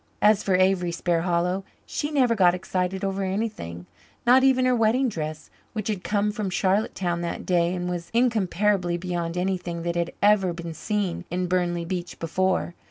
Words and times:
As 0.19 0.41
for 0.41 0.55
Avery 0.55 0.91
Sparhallow, 0.91 1.63
she 1.85 2.09
never 2.09 2.33
got 2.33 2.55
excited 2.55 3.03
over 3.05 3.21
anything 3.23 3.85
not 4.25 4.43
even 4.43 4.65
her 4.65 4.75
wedding 4.75 5.09
dress, 5.09 5.51
which 5.73 5.89
had 5.89 6.03
come 6.03 6.31
from 6.31 6.49
Charlottetown 6.49 7.21
that 7.21 7.45
day, 7.45 7.75
and 7.75 7.87
was 7.87 8.09
incomparably 8.11 8.97
beyond 8.97 9.37
anything 9.37 9.83
that 9.83 9.93
had 9.95 10.11
ever 10.19 10.53
been 10.53 10.73
seen 10.73 11.23
in 11.29 11.45
Burnley 11.45 11.85
Beach 11.85 12.17
before. 12.17 12.73